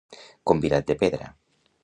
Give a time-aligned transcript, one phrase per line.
[0.51, 1.31] Convidat de pedra.